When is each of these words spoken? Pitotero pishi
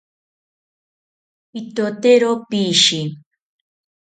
Pitotero 1.51 2.31
pishi 2.49 3.01